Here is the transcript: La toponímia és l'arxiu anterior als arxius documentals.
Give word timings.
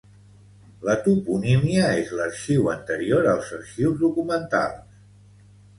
La 0.87 0.95
toponímia 1.07 1.91
és 1.99 2.15
l'arxiu 2.21 2.73
anterior 2.75 3.31
als 3.35 3.55
arxius 3.61 4.05
documentals. 4.05 5.03